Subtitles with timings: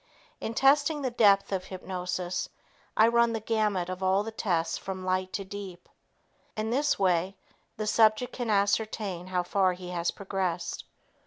[0.39, 2.49] In testing the depth of hypnosis,
[2.97, 5.87] I run the gamut of all of the tests from light to deep.
[6.57, 7.35] In this way,
[7.77, 10.85] the subject can ascertain how far he has progressed.